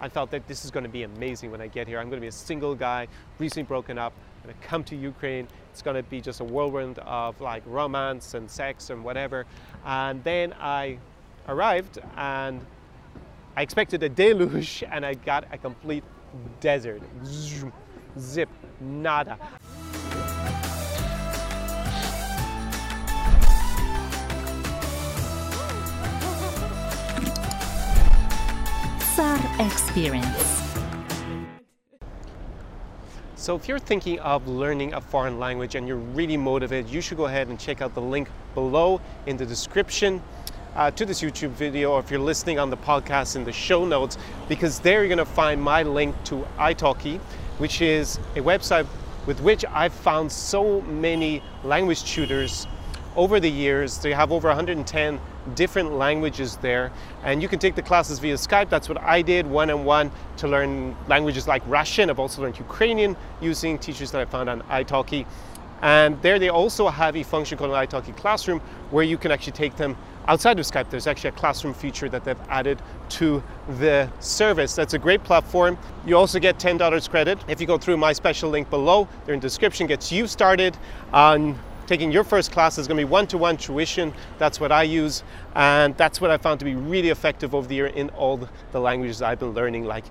[0.00, 1.98] I felt that this is going to be amazing when I get here.
[1.98, 3.06] I'm going to be a single guy,
[3.38, 4.12] recently broken up.
[4.42, 5.46] Going to come to Ukraine.
[5.70, 9.44] It's going to be just a whirlwind of like romance and sex and whatever.
[9.84, 10.98] And then I
[11.46, 12.64] arrived and
[13.56, 16.04] I expected a deluge and I got a complete
[16.60, 17.02] desert.
[18.18, 18.48] Zip,
[18.80, 19.38] nada.
[29.20, 30.62] Czar Experience.
[33.36, 37.18] So if you're thinking of learning a foreign language and you're really motivated, you should
[37.18, 40.22] go ahead and check out the link below in the description
[40.74, 43.84] uh, to this YouTube video, or if you're listening on the podcast in the show
[43.84, 44.16] notes,
[44.48, 47.18] because there you're going to find my link to italki,
[47.58, 48.86] which is a website
[49.26, 52.66] with which I've found so many language tutors
[53.16, 53.98] over the years.
[53.98, 55.20] They have over 110
[55.54, 56.92] different languages there,
[57.24, 58.68] and you can take the classes via Skype.
[58.68, 62.10] That's what I did one on one to learn languages like Russian.
[62.10, 65.26] I've also learned Ukrainian using teachers that I found on italki.
[65.82, 69.52] And there they also have a function called an italki Classroom where you can actually
[69.52, 69.96] take them
[70.28, 70.90] outside of Skype.
[70.90, 73.42] There's actually a classroom feature that they've added to
[73.78, 74.74] the service.
[74.74, 75.78] That's a great platform.
[76.06, 79.08] You also get $10 credit if you go through my special link below.
[79.24, 80.76] There in the description gets you started
[81.12, 81.58] on
[81.90, 84.14] taking your first class is going to be one-to-one tuition.
[84.38, 85.24] That's what I use,
[85.56, 88.78] and that's what I found to be really effective over the year in all the
[88.78, 90.04] languages I've been learning, like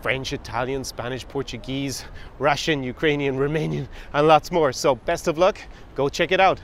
[0.00, 2.06] French, Italian, Spanish, Portuguese,
[2.38, 4.72] Russian, Ukrainian, Romanian, and lots more.
[4.72, 5.58] So best of luck.
[5.94, 6.58] Go check it out.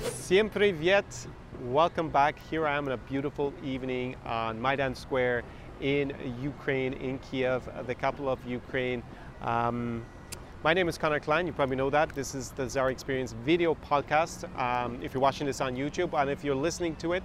[0.00, 1.28] Siempre Viet.
[1.66, 2.34] Welcome back.
[2.50, 5.44] Here I am on a beautiful evening on Maidan Square
[5.80, 6.12] in
[6.42, 9.00] Ukraine, in Kiev, the capital of Ukraine.
[9.42, 10.04] Um,
[10.62, 11.48] my name is Connor Clyne.
[11.48, 12.14] You probably know that.
[12.14, 14.44] This is the Zara Experience video podcast.
[14.56, 17.24] Um, if you're watching this on YouTube and if you're listening to it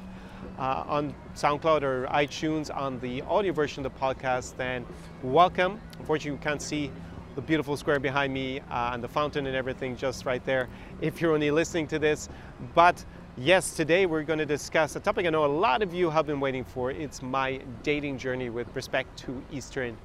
[0.57, 4.87] uh, on SoundCloud or iTunes on the audio version of the podcast, then
[5.21, 5.79] welcome.
[5.99, 6.89] Unfortunately, you can't see
[7.35, 10.67] the beautiful square behind me uh, and the fountain and everything just right there
[11.01, 12.29] if you're only listening to this.
[12.73, 13.05] But
[13.37, 16.25] yes, today we're going to discuss a topic I know a lot of you have
[16.25, 16.89] been waiting for.
[16.89, 19.95] It's my dating journey with respect to Eastern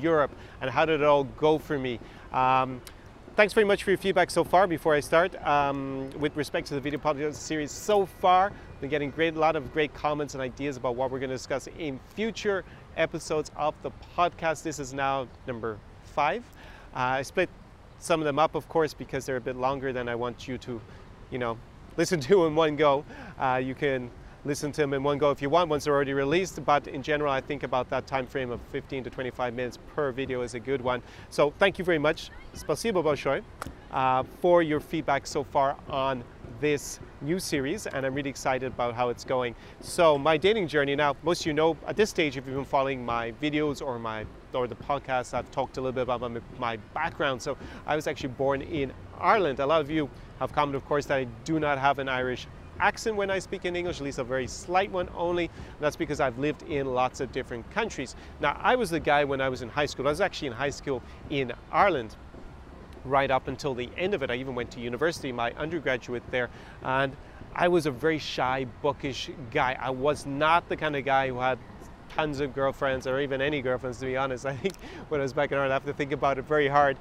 [0.00, 1.98] Europe and how did it all go for me.
[2.32, 2.80] Um,
[3.36, 4.66] thanks very much for your feedback so far.
[4.66, 8.90] Before I start, um, with respect to the video podcast series so far, I've been
[8.90, 12.00] getting a lot of great comments and ideas about what we're going to discuss in
[12.14, 12.64] future
[12.96, 14.62] episodes of the podcast.
[14.62, 16.42] This is now number five.
[16.94, 17.50] Uh, I split
[17.98, 20.58] some of them up, of course, because they're a bit longer than I want you
[20.58, 20.80] to,
[21.30, 21.58] you know,
[21.96, 23.04] listen to in one go.
[23.38, 24.10] Uh, you can
[24.45, 27.01] listen to them in one go if you want once they're already released but in
[27.01, 30.55] general I think about that time frame of 15 to 25 minutes per video is
[30.55, 33.43] a good one so thank you very much спасибо большое
[33.91, 36.23] uh, for your feedback so far on
[36.61, 39.55] this new series and I'm really excited about how it's going.
[39.81, 42.63] So my dating journey now, most of you know at this stage if you've been
[42.63, 46.39] following my videos or my or the podcast, I've talked a little bit about my,
[46.59, 47.41] my background.
[47.41, 49.59] So I was actually born in Ireland.
[49.59, 52.47] A lot of you have commented of course that I do not have an Irish
[52.80, 55.50] accent when I speak in English, at least a very slight one only.
[55.80, 58.16] That's because I've lived in lots of different countries.
[58.40, 60.06] Now, I was the guy when I was in high school.
[60.06, 62.16] I was actually in high school in Ireland
[63.04, 64.30] right up until the end of it.
[64.30, 66.50] I even went to university, my undergraduate there,
[66.82, 67.16] and
[67.54, 69.76] I was a very shy, bookish guy.
[69.80, 71.58] I was not the kind of guy who had
[72.10, 74.46] tons of girlfriends or even any girlfriends, to be honest.
[74.46, 74.76] I think
[75.08, 76.96] when I was back in Ireland, I have to think about it very hard.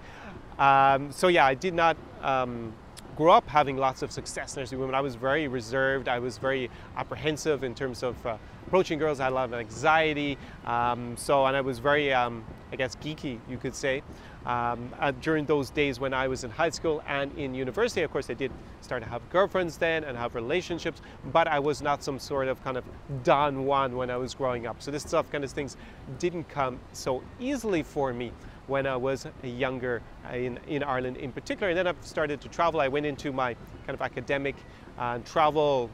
[0.58, 2.74] Um, so yeah, I did not um,
[3.16, 4.94] grew up having lots of success nursing women.
[4.94, 6.08] I was very reserved.
[6.08, 8.38] I was very apprehensive in terms of uh,
[8.68, 9.20] approaching girls.
[9.20, 10.38] I had a lot of anxiety.
[10.66, 14.04] Um, so, and I was very, um, I guess, geeky, you could say.
[14.46, 18.12] Um, uh, during those days when I was in high school and in university, of
[18.12, 21.02] course, I did start to have girlfriends then and have relationships,
[21.32, 22.84] but I was not some sort of kind of
[23.24, 24.82] Don Juan when I was growing up.
[24.82, 25.78] So this stuff, kind of things,
[26.20, 28.32] didn't come so easily for me
[28.68, 30.02] when I was younger
[30.34, 31.70] in, in Ireland in particular.
[31.70, 32.80] And then I've started to travel.
[32.80, 33.54] I went into my
[33.86, 34.56] kind of academic
[34.98, 35.90] uh, travel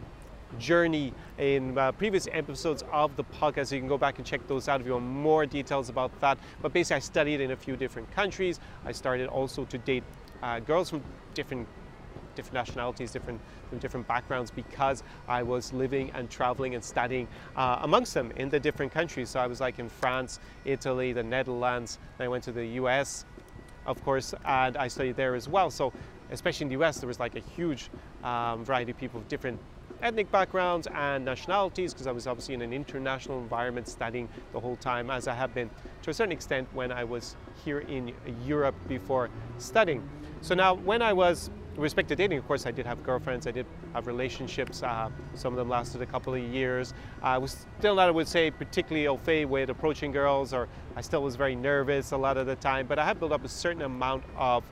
[0.59, 3.68] journey in uh, previous episodes of the podcast.
[3.68, 6.18] So you can go back and check those out if you want more details about
[6.22, 6.38] that.
[6.62, 8.59] But basically, I studied in a few different countries.
[8.85, 10.03] I started also to date
[10.44, 11.03] uh, girls from
[11.34, 11.67] different
[12.41, 13.40] different nationalities, different
[13.70, 18.49] from different backgrounds because I was living and traveling and studying uh, amongst them in
[18.49, 19.29] the different countries.
[19.29, 21.99] So I was like in France, Italy, the Netherlands.
[22.17, 23.26] Then I went to the US,
[23.85, 25.70] of course, and I studied there as well.
[25.70, 25.93] So
[26.32, 27.90] especially in the US, there was like a huge
[28.23, 29.59] um, variety of people of different
[30.02, 34.76] ethnic backgrounds and nationalities because I was obviously in an international environment studying the whole
[34.78, 35.70] time as I have been
[36.02, 39.29] to a certain extent when I was here in Europe before
[39.59, 40.08] studying.
[40.41, 43.47] So now when I was with respect to dating, of course, I did have girlfriends.
[43.47, 44.84] I did have relationships.
[44.84, 46.94] Uh, some of them lasted a couple of years.
[47.22, 51.02] I was still not, I would say, particularly au fait with approaching girls, or I
[51.02, 52.88] still was very nervous a lot of the time.
[52.88, 54.64] But I had built up a certain amount of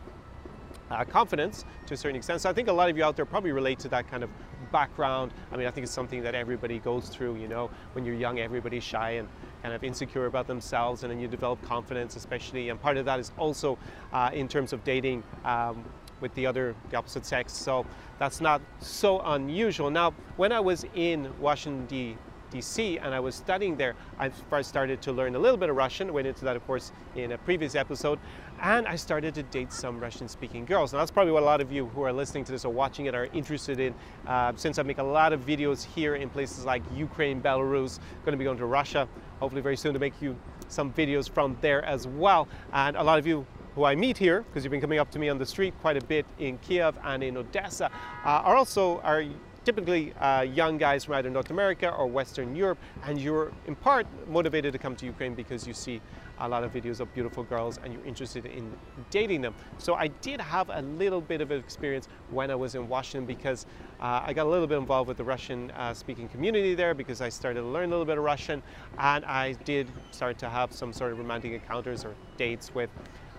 [0.92, 2.42] uh, confidence to a certain extent.
[2.42, 4.30] So I think a lot of you out there probably relate to that kind of
[4.72, 5.34] background.
[5.52, 7.38] I mean, I think it's something that everybody goes through.
[7.38, 9.28] You know, when you're young, everybody's shy and
[9.62, 12.70] kind of insecure about themselves, and then you develop confidence, especially.
[12.70, 13.78] And part of that is also
[14.12, 15.24] uh, in terms of dating.
[15.46, 15.84] Um,
[16.22, 17.86] with the other the opposite sex so
[18.18, 22.18] that's not so unusual now when i was in washington
[22.52, 25.76] DC and I was studying there, I first started to learn a little bit of
[25.76, 26.12] Russian.
[26.14, 28.20] Went into that, of course, in a previous episode.
[28.62, 30.92] And I started to date some Russian speaking girls.
[30.94, 33.06] And that's probably what a lot of you who are listening to this or watching
[33.06, 33.94] it are interested in.
[34.28, 38.34] Uh, since I make a lot of videos here in places like Ukraine, Belarus, going
[38.34, 39.08] to be going to Russia,
[39.40, 40.36] hopefully very soon to make you
[40.68, 42.48] some videos from there as well.
[42.74, 43.46] And a lot of you
[43.80, 45.96] who I meet here, because you've been coming up to me on the street quite
[45.96, 47.86] a bit in Kiev and in Odessa,
[48.26, 49.24] uh, are also are
[49.64, 54.06] typically uh, young guys from either North America or Western Europe, and you're in part
[54.28, 56.02] motivated to come to Ukraine because you see
[56.40, 58.70] a lot of videos of beautiful girls and you're interested in
[59.12, 59.56] dating them.
[59.78, 63.66] So I did have a little bit of experience when I was in Washington because
[64.02, 67.22] uh, I got a little bit involved with the Russian uh, speaking community there because
[67.22, 68.62] I started to learn a little bit of Russian
[68.98, 72.90] and I did start to have some sort of romantic encounters or dates with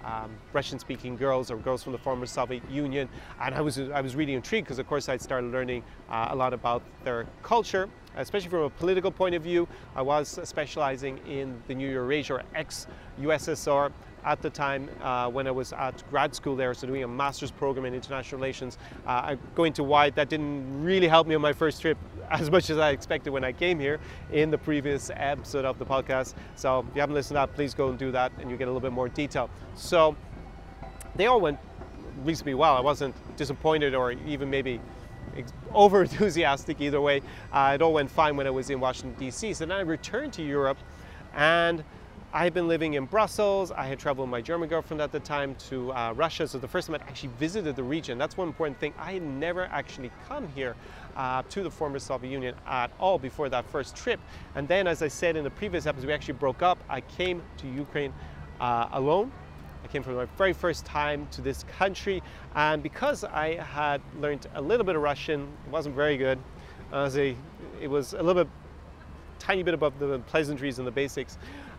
[0.04, 3.08] um, Russian-speaking girls or girls from the former Soviet Union,
[3.40, 6.36] and I was I was really intrigued because of course I'd started learning uh, a
[6.36, 9.68] lot about their culture, especially from a political point of view.
[9.94, 13.92] I was specializing in the new Eurasia ex-USSR
[14.24, 17.50] at the time uh, when I was at grad school there, so doing a master's
[17.50, 18.78] program in international relations.
[19.06, 21.98] Uh, going to why that didn't really help me on my first trip
[22.30, 23.98] as much as I expected when I came here
[24.32, 26.34] in the previous episode of the podcast.
[26.56, 28.64] So if you haven't listened to that, please go and do that and you get
[28.64, 29.50] a little bit more detail.
[29.74, 30.16] So
[31.16, 31.58] they all went
[32.24, 32.76] reasonably well.
[32.76, 34.80] I wasn't disappointed or even maybe
[35.72, 37.22] over enthusiastic either way.
[37.52, 39.54] Uh, it all went fine when I was in Washington, D.C.
[39.54, 40.78] So then I returned to Europe
[41.34, 41.84] and
[42.32, 43.72] I had been living in Brussels.
[43.72, 46.46] I had traveled with my German girlfriend at the time to uh, Russia.
[46.46, 48.18] So the first time I actually visited the region.
[48.18, 48.94] That's one important thing.
[48.96, 50.76] I had never actually come here
[51.16, 54.20] uh, to the former Soviet Union at all before that first trip.
[54.54, 56.78] And then, as I said in the previous episode, we actually broke up.
[56.88, 58.12] I came to Ukraine
[58.60, 59.32] uh, alone.
[59.82, 62.22] I came for my very first time to this country.
[62.54, 66.38] And because I had learned a little bit of Russian, it wasn't very good.
[66.92, 68.52] It was a little bit,
[69.40, 71.36] tiny bit above the pleasantries and the basics.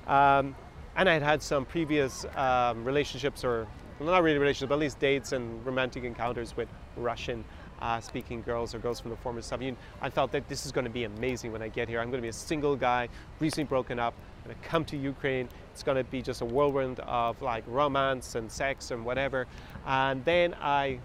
[0.07, 0.55] Um,
[0.95, 3.67] and I had had some previous um, relationships, or
[3.99, 6.67] well, not really relationships, but at least dates and romantic encounters with
[6.97, 7.43] Russian
[7.81, 9.81] uh, speaking girls or girls from the former Soviet Union.
[10.01, 11.99] I felt that this is going to be amazing when I get here.
[11.99, 13.09] I'm going to be a single guy,
[13.39, 14.13] recently broken up,
[14.43, 15.47] I'm going to come to Ukraine.
[15.71, 19.47] It's going to be just a whirlwind of like romance and sex and whatever.
[19.85, 20.99] And then I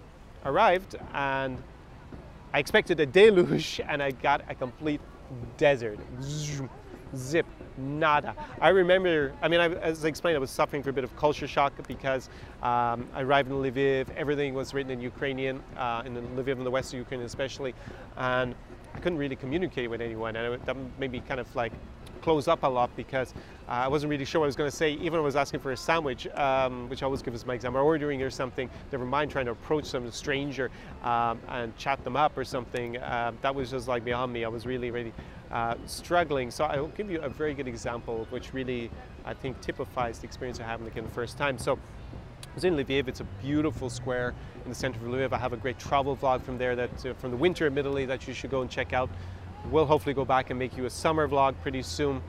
[0.45, 1.61] arrived and
[2.53, 5.01] I expected a deluge and I got a complete
[5.57, 5.99] desert.
[7.15, 7.45] Zip
[7.77, 8.35] nada.
[8.59, 11.15] I remember, I mean, I, as I explained, I was suffering for a bit of
[11.15, 12.29] culture shock because
[12.63, 16.71] um, I arrived in Lviv, everything was written in Ukrainian, uh, in Lviv in the
[16.71, 17.73] western Ukraine especially,
[18.17, 18.55] and
[18.93, 21.71] I couldn't really communicate with anyone, and it, that made me kind of like
[22.17, 23.33] close up a lot because
[23.67, 24.93] uh, I wasn't really sure what I was going to say.
[24.93, 27.81] Even I was asking for a sandwich, um, which I always give as my example,
[27.81, 30.71] or ordering or something, never mind trying to approach some stranger
[31.03, 32.97] um, and chat them up or something.
[32.97, 34.45] Uh, that was just like beyond me.
[34.45, 35.13] I was really, really
[35.51, 36.51] uh, struggling.
[36.51, 38.89] So I will give you a very good example, which really
[39.25, 41.57] I think typifies the experience I had in the first time.
[41.57, 43.07] So I was in Lviv.
[43.07, 45.33] It's a beautiful square in the center of Lviv.
[45.33, 48.05] I have a great travel vlog from there, that uh, from the winter in Italy,
[48.05, 49.09] that you should go and check out.
[49.71, 52.21] We'll hopefully go back and make you a summer vlog pretty soon.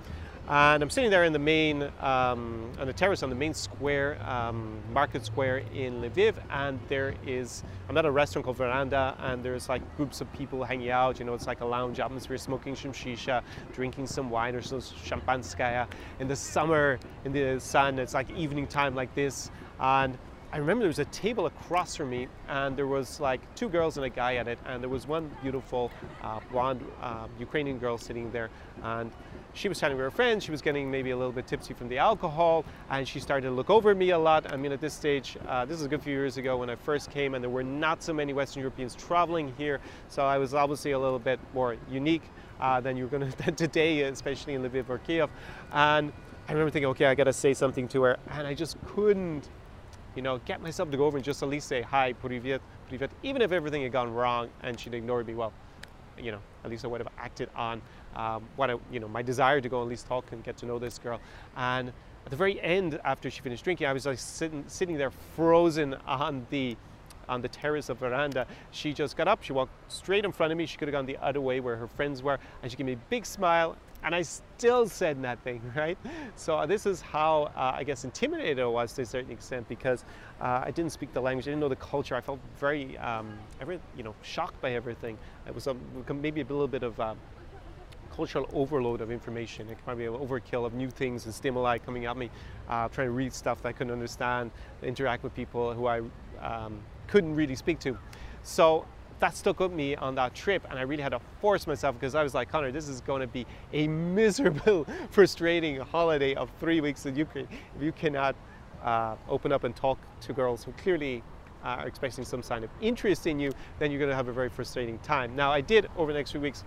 [0.48, 4.18] And I'm sitting there in the main, um, on the terrace on the main square,
[4.26, 9.44] um, market square in Lviv, and there is, I'm at a restaurant called Veranda, and
[9.44, 12.74] there's like groups of people hanging out, you know, it's like a lounge atmosphere, smoking
[12.74, 13.42] some shisha,
[13.74, 15.86] drinking some wine or some champanskaya.
[16.18, 20.16] In the summer, in the sun, it's like evening time like this, and
[20.50, 23.98] I remember there was a table across from me, and there was like two girls
[23.98, 25.90] and a guy at it, and there was one beautiful
[26.22, 28.48] uh, blonde uh, Ukrainian girl sitting there,
[28.82, 29.12] and
[29.52, 30.42] she was chatting with her friends.
[30.42, 33.52] She was getting maybe a little bit tipsy from the alcohol, and she started to
[33.52, 34.50] look over me a lot.
[34.50, 36.76] I mean, at this stage, uh, this is a good few years ago when I
[36.76, 40.54] first came, and there were not so many Western Europeans traveling here, so I was
[40.54, 42.24] obviously a little bit more unique
[42.58, 45.28] uh, than you're going to today, especially in Lviv or Kiev.
[45.72, 46.10] And
[46.48, 49.50] I remember thinking, okay, I got to say something to her, and I just couldn't,
[50.18, 52.58] you know, get myself to go over and just at least say hi, privyet,
[52.90, 55.34] privyet, even if everything had gone wrong and she'd ignored me.
[55.36, 55.52] Well,
[56.18, 57.80] you know, at least I would have acted on
[58.16, 60.66] um, what I, you know, my desire to go at least talk and get to
[60.66, 61.20] know this girl.
[61.56, 61.90] And
[62.24, 65.94] at the very end, after she finished drinking, I was like sitting, sitting there frozen
[66.04, 66.76] on the
[67.28, 68.44] on the terrace of veranda.
[68.72, 70.66] She just got up, she walked straight in front of me.
[70.66, 72.94] She could have gone the other way where her friends were, and she gave me
[72.94, 73.76] a big smile.
[74.04, 75.98] And I still said nothing, right?
[76.36, 80.04] So this is how uh, I guess intimidated I was to a certain extent because
[80.40, 82.14] uh, I didn't speak the language, I didn't know the culture.
[82.14, 85.18] I felt very, um, every, you know, shocked by everything.
[85.46, 85.76] It was a,
[86.12, 86.98] maybe a little bit of.
[86.98, 87.14] Uh,
[88.18, 89.68] cultural overload of information.
[89.68, 92.30] It can be an overkill of new things and stimuli coming at me,
[92.68, 94.50] uh, trying to read stuff that I couldn't understand,
[94.82, 96.00] interact with people who I
[96.42, 97.96] um, couldn't really speak to.
[98.42, 98.86] So
[99.20, 102.14] that stuck with me on that trip and I really had to force myself because
[102.14, 106.80] I was like, Connor, this is going to be a miserable, frustrating holiday of three
[106.80, 108.36] weeks in Ukraine if you cannot
[108.82, 111.22] uh, open up and talk to girls who clearly
[111.64, 114.48] are expressing some sign of interest in you, then you're going to have a very
[114.48, 115.34] frustrating time.
[115.34, 116.64] Now, I did over the next few weeks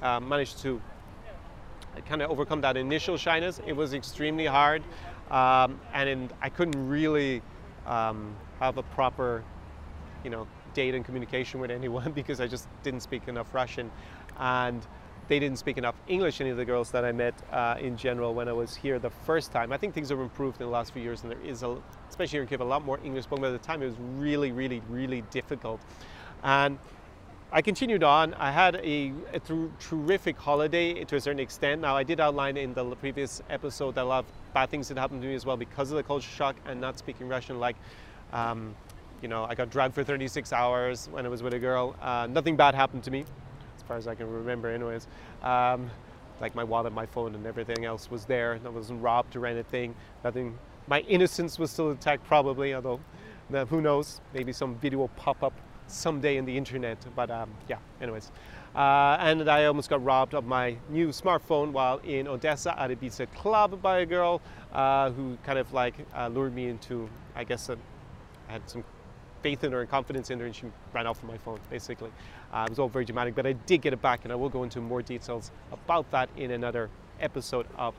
[0.00, 0.80] uh, managed to
[2.06, 3.60] kind of overcome that initial shyness.
[3.66, 4.82] It was extremely hard,
[5.30, 7.42] um, and in, I couldn't really
[7.86, 9.44] um, have a proper,
[10.24, 13.90] you know, date and communication with anyone because I just didn't speak enough Russian,
[14.38, 14.86] and
[15.28, 16.40] they didn't speak enough English.
[16.40, 19.10] Any of the girls that I met uh, in general when I was here the
[19.10, 19.72] first time.
[19.72, 22.36] I think things have improved in the last few years, and there is a, especially
[22.36, 23.42] here in Kiev, a lot more English spoken.
[23.42, 25.80] But at the time, it was really, really, really difficult,
[26.42, 26.78] and
[27.54, 28.32] I continued on.
[28.34, 29.40] I had a, a
[29.78, 31.82] terrific holiday to a certain extent.
[31.82, 34.96] Now, I did outline in the previous episode that a lot of bad things had
[34.96, 37.60] happened to me as well because of the culture shock and not speaking Russian.
[37.60, 37.76] Like,
[38.32, 38.74] um,
[39.22, 41.94] you know, I got drugged for 36 hours when I was with a girl.
[42.02, 43.24] Uh, nothing bad happened to me,
[43.76, 45.06] as far as I can remember, anyways.
[45.42, 45.90] Um,
[46.40, 48.58] like my wallet, my phone, and everything else was there.
[48.64, 49.94] I wasn't robbed or anything.
[50.24, 50.58] Nothing.
[50.88, 53.00] My innocence was still intact, probably, although
[53.68, 54.20] who knows?
[54.34, 55.52] Maybe some video will pop up
[55.86, 56.98] someday in the internet.
[57.14, 58.32] But um, yeah, anyways.
[58.74, 62.96] Uh, and I almost got robbed of my new smartphone while in Odessa at a
[62.96, 64.40] pizza club by a girl
[64.72, 67.76] uh, who kind of like uh, lured me into, I guess, uh,
[68.48, 68.82] I had some
[69.42, 72.10] faith in her and confidence in her, and she ran off with my phone, basically.
[72.52, 74.48] Uh, it was all very dramatic, but I did get it back, and I will
[74.48, 76.88] go into more details about that in another
[77.20, 77.94] episode of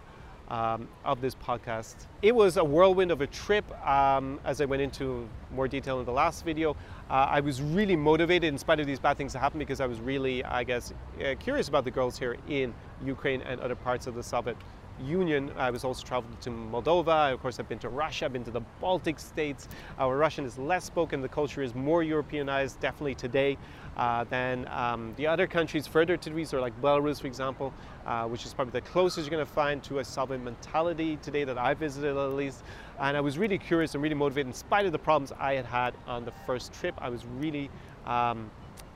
[0.50, 1.95] um, of this podcast.
[2.21, 3.65] It was a whirlwind of a trip.
[3.88, 6.75] Um, as I went into more detail in the last video,
[7.09, 9.85] uh, I was really motivated in spite of these bad things that happened because I
[9.85, 12.73] was really, I guess, uh, curious about the girls here in
[13.03, 14.57] Ukraine and other parts of the Soviet
[15.01, 15.51] Union.
[15.57, 17.33] I was also traveled to Moldova.
[17.33, 18.25] Of course, I've been to Russia.
[18.25, 19.67] I've been to the Baltic states.
[19.97, 21.21] Our Russian is less spoken.
[21.21, 23.57] The culture is more Europeanized, definitely today,
[23.97, 27.73] uh, than um, the other countries further to the east, or like Belarus, for example,
[28.05, 31.43] uh, which is probably the closest you're going to find to a Soviet mentality today
[31.43, 32.63] that I visited at least.
[33.00, 35.65] And I was really curious and really motivated, in spite of the problems I had
[35.65, 36.95] had on the first trip.
[37.00, 37.69] I was really
[38.05, 38.50] um,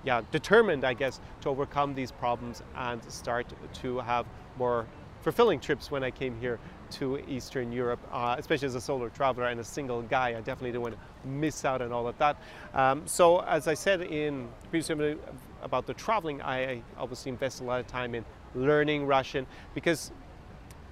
[0.04, 3.48] yeah, determined, I guess, to overcome these problems and start
[3.82, 4.26] to have
[4.58, 4.86] more
[5.22, 6.60] fulfilling trips when I came here
[6.92, 10.30] to Eastern Europe, uh, especially as a solo traveler and a single guy.
[10.30, 12.38] I definitely didn't want to miss out on all of that.
[12.74, 15.18] Um, so, as I said in previous
[15.62, 18.24] about the traveling, I obviously invest a lot of time in
[18.56, 20.12] learning Russian because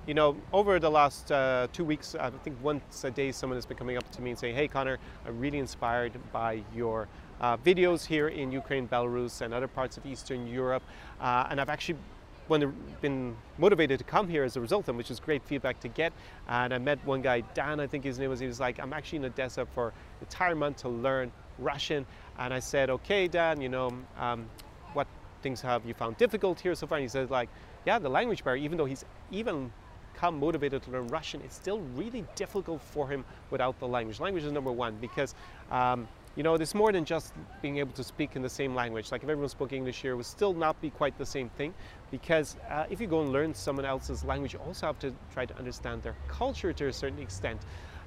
[0.07, 3.65] you know, over the last uh, two weeks, I think once a day someone has
[3.65, 7.07] been coming up to me and saying, hey, Connor, I'm really inspired by your
[7.41, 10.83] uh, videos here in Ukraine, Belarus, and other parts of Eastern Europe.
[11.19, 11.97] Uh, and I've actually
[12.47, 15.87] been motivated to come here as a result of them, which is great feedback to
[15.87, 16.13] get.
[16.47, 18.93] And I met one guy, Dan, I think his name was, he was like, I'm
[18.93, 22.05] actually in Odessa for the entire month to learn Russian.
[22.37, 24.47] And I said, okay, Dan, you know, um,
[24.93, 25.07] what
[25.41, 26.97] things have you found difficult here so far?
[26.97, 27.49] And he said, like,
[27.85, 29.71] yeah, the language barrier, even though he's even
[30.15, 34.19] come motivated to learn Russian, it's still really difficult for him without the language.
[34.19, 35.35] Language is number one because
[35.71, 39.11] um, you know, there's more than just being able to speak in the same language.
[39.11, 41.73] Like if everyone spoke English here, it would still not be quite the same thing
[42.11, 45.45] because uh, if you go and learn someone else's language, you also have to try
[45.45, 47.61] to understand their culture to a certain extent.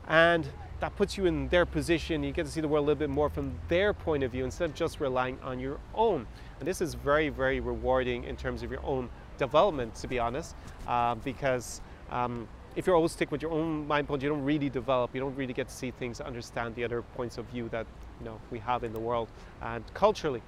[0.08, 0.46] And
[0.80, 2.22] that puts you in their position.
[2.22, 4.44] You get to see the world a little bit more from their point of view
[4.44, 6.26] instead of just relying on your own.
[6.58, 10.54] And this is very, very rewarding in terms of your own development, to be honest,
[10.86, 11.80] uh, because
[12.10, 15.14] um, if you're always stick with your own mind point, you don't really develop.
[15.14, 17.86] You don't really get to see things, understand the other points of view that
[18.18, 19.28] you know we have in the world
[19.62, 20.42] and culturally.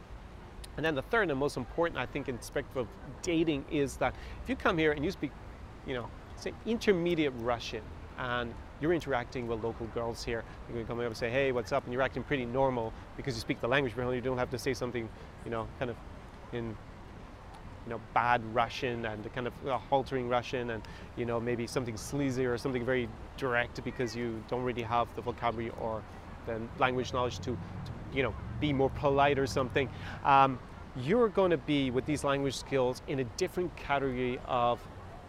[0.76, 2.86] And then the third and most important, I think, in respect of
[3.22, 5.32] dating is that if you come here and you speak,
[5.86, 7.82] you know, say intermediate Russian,
[8.20, 11.52] and you're interacting with local girls here, you're going to come up and say, hey,
[11.52, 11.84] what's up?
[11.84, 14.58] And you're acting pretty normal because you speak the language, but you don't have to
[14.58, 15.08] say something,
[15.44, 15.96] you know, kind of
[16.52, 16.76] in
[17.86, 20.82] you know, bad Russian and kind of uh, haltering Russian and,
[21.16, 23.08] you know, maybe something sleazy or something very
[23.38, 26.02] direct because you don't really have the vocabulary or
[26.46, 29.88] the language knowledge to, to you know, be more polite or something.
[30.24, 30.58] Um,
[30.96, 34.80] you're going to be with these language skills in a different category of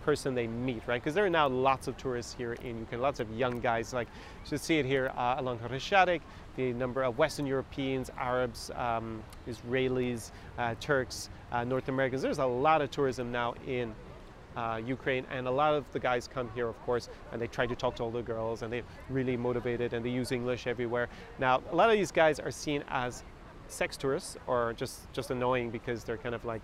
[0.03, 1.01] person they meet, right?
[1.01, 3.93] Because there are now lots of tourists here in Ukraine, lots of young guys.
[3.93, 4.07] Like
[4.49, 6.21] you see it here uh, along Khreshchatyk,
[6.55, 12.21] the number of Western Europeans, Arabs, um, Israelis, uh, Turks, uh, North Americans.
[12.21, 13.93] There's a lot of tourism now in
[14.56, 17.66] uh, Ukraine, and a lot of the guys come here, of course, and they try
[17.66, 21.08] to talk to all the girls, and they're really motivated, and they use English everywhere.
[21.38, 23.22] Now, a lot of these guys are seen as
[23.68, 26.62] sex tourists, or just just annoying because they're kind of like,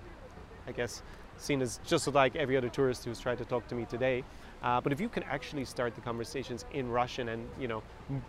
[0.67, 1.03] I guess,
[1.37, 4.25] seen as just like every other tourist who's tried to talk to me today.
[4.63, 7.83] Uh, but if you can actually start the conversations in Russian, and you know,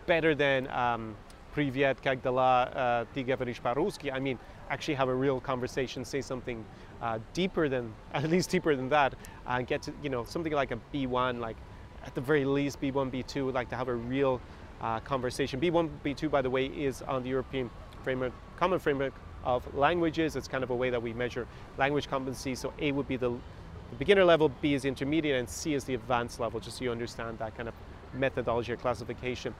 [0.06, 1.16] better than um,
[1.54, 6.64] Привет, как дела, ты говоришь по-русски, I mean, actually have a real conversation, say something
[7.01, 9.13] uh, deeper than, at least deeper than that,
[9.47, 11.57] and get to, you know, something like a B1, like
[12.05, 14.41] at the very least B1, B2, would like to have a real
[14.81, 15.59] uh, conversation.
[15.59, 17.69] B1, B2, by the way, is on the European
[18.03, 19.13] framework, common framework
[19.43, 20.35] of languages.
[20.35, 22.55] It's kind of a way that we measure language competency.
[22.55, 25.95] So A would be the, the beginner level, B is intermediate, and C is the
[25.95, 27.75] advanced level, just so you understand that kind of
[28.13, 29.53] methodology or classification.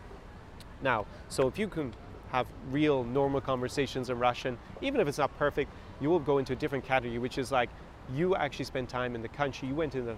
[0.82, 1.94] Now, so if you can
[2.32, 6.54] have real normal conversations in Russian, even if it's not perfect, you will go into
[6.54, 7.70] a different category, which is like
[8.14, 10.16] you actually spend time in the country, you went to the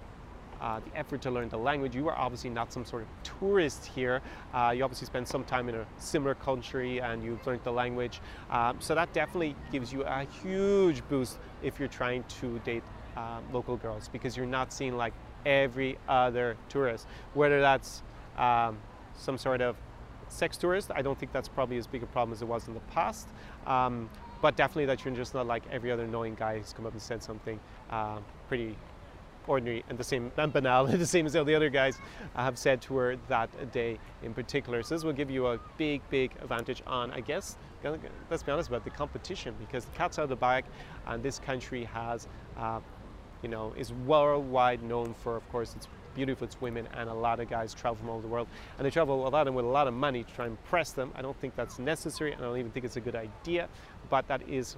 [0.62, 1.96] uh, the effort to learn the language.
[1.96, 3.08] You are obviously not some sort of
[3.40, 4.22] tourist here.
[4.54, 8.22] Uh, you obviously spend some time in a similar country and you've learned the language.
[8.52, 12.84] Um, so that definitely gives you a huge boost if you're trying to date
[13.18, 15.14] uh, local girls because you're not seeing like
[15.48, 18.04] every other tourist, whether that's
[18.38, 18.78] um,
[19.18, 19.76] some sort of
[20.28, 20.92] sex tourist.
[20.94, 23.28] I don't think that's probably as big a problem as it was in the past.
[24.42, 26.94] Um, but definitely that you're just not like every other annoying guy who's come up
[26.94, 28.18] and said something uh,
[28.48, 28.76] pretty
[29.48, 31.98] ordinary and the same and banal, the same as all the other guys
[32.36, 34.84] have said to her that day in particular.
[34.84, 37.58] So this will give you a big, big advantage on, I guess,
[38.30, 40.66] let's be honest about the competition because the cat's out of the bag,
[41.08, 42.80] and this country has, uh,
[43.42, 47.40] you know, is worldwide known for, of course, its beautiful its women, and a lot
[47.40, 49.66] of guys travel from all over the world, and they travel a lot and with
[49.66, 51.12] a lot of money to try and impress them.
[51.16, 53.70] I don't think that's necessary, and I don't even think it's a good idea,
[54.12, 54.76] but that is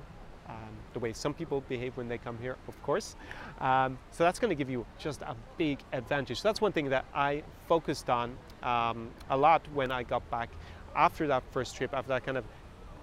[0.48, 0.56] um,
[0.94, 3.18] the way some people behave when they come here, of course.
[3.60, 6.40] Um, so that's going to give you just a big advantage.
[6.40, 10.50] So that's one thing that I focused on um, a lot when I got back
[10.96, 12.46] after that first trip, after that kind of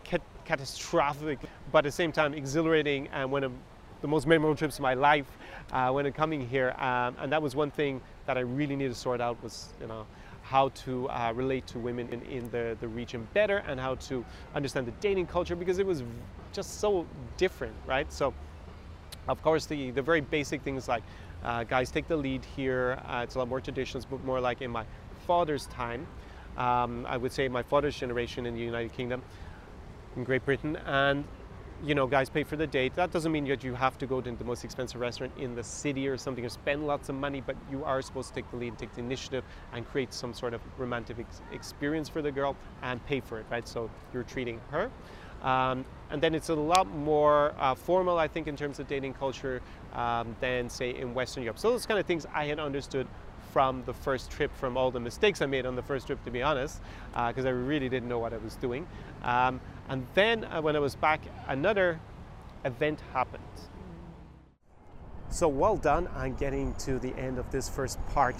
[0.04, 1.40] cat- catastrophic,
[1.72, 3.52] but at the same time exhilarating and one of
[4.00, 5.26] the most memorable trips of my life
[5.72, 6.74] uh, when I'm coming here.
[6.78, 9.88] Um, and that was one thing that I really needed to sort out was, you
[9.88, 10.06] know,
[10.50, 14.24] how to uh, relate to women in, in the, the region better and how to
[14.56, 16.02] understand the dating culture because it was
[16.52, 18.12] just so different, right?
[18.12, 18.34] So,
[19.28, 21.04] of course, the, the very basic things like
[21.44, 23.00] uh, guys take the lead here.
[23.06, 24.84] Uh, it's a lot more traditions, but more like in my
[25.24, 26.04] father's time.
[26.56, 29.22] Um, I would say my father's generation in the United Kingdom,
[30.16, 31.22] in Great Britain, and
[31.82, 32.94] you know, guys pay for the date.
[32.94, 35.64] That doesn't mean that you have to go to the most expensive restaurant in the
[35.64, 38.56] city or something or spend lots of money, but you are supposed to take the
[38.56, 42.56] lead, take the initiative, and create some sort of romantic ex- experience for the girl
[42.82, 43.66] and pay for it, right?
[43.66, 44.90] So you're treating her.
[45.42, 49.14] Um, and then it's a lot more uh, formal, I think, in terms of dating
[49.14, 49.62] culture
[49.94, 51.58] um, than, say, in Western Europe.
[51.58, 53.06] So those kind of things I had understood
[53.52, 56.30] from the first trip, from all the mistakes I made on the first trip, to
[56.30, 56.80] be honest,
[57.12, 58.86] because uh, I really didn't know what I was doing.
[59.22, 62.00] Um, and then uh, when I was back, another
[62.64, 63.42] event happened.
[65.30, 68.36] So well done on getting to the end of this first part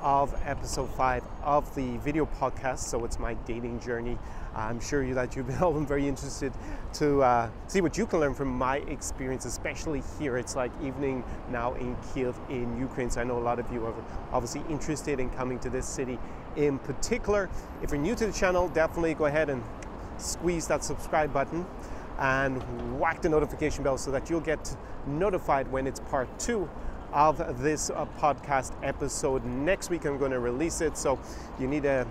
[0.00, 2.80] of episode five of the video podcast.
[2.80, 4.18] So it's my dating journey.
[4.54, 6.52] I'm sure that you've been all very interested
[6.94, 10.36] to uh, see what you can learn from my experience, especially here.
[10.36, 13.10] It's like evening now in Kiev in Ukraine.
[13.10, 13.94] So I know a lot of you are
[14.32, 16.18] obviously interested in coming to this city
[16.56, 17.48] in particular.
[17.82, 19.62] If you're new to the channel, definitely go ahead and
[20.18, 21.66] squeeze that subscribe button
[22.18, 26.68] and whack the notification bell so that you'll get notified when it's part two
[27.12, 29.44] of this uh, podcast episode.
[29.44, 31.18] Next week, I'm going to release it, so
[31.58, 32.06] you need to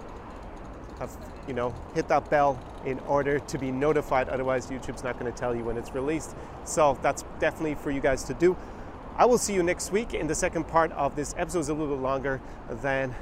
[0.99, 1.17] have,
[1.51, 4.29] you know, hit that bell in order to be notified.
[4.29, 6.33] Otherwise, YouTube's not going to tell you when it's released.
[6.63, 8.55] So that's definitely for you guys to do.
[9.17, 11.59] I will see you next week in the second part of this episode.
[11.59, 12.39] It's a little bit longer
[12.81, 13.13] than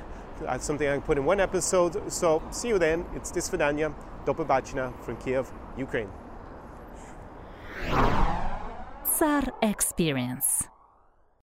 [0.45, 2.11] uh, something I can put in one episode.
[2.11, 3.03] So see you then.
[3.15, 6.09] It's Disvidanya, Dobabachina from Kiev, Ukraine.
[9.17, 10.67] Czar Experience